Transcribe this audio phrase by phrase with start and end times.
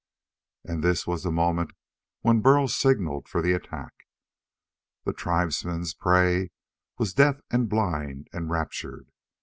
[0.63, 1.73] And this was the moment
[2.21, 3.93] when Burl signalled for the attack.
[5.05, 6.49] The tribesmen's prey
[6.97, 9.11] was deaf and blind and raptured.